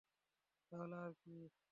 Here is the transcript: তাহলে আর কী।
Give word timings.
তাহলে 0.71 0.95
আর 0.95 1.11
কী। 1.21 1.35